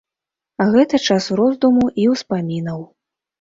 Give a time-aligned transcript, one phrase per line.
[0.75, 2.81] Гэта час роздуму і ўспамінаў.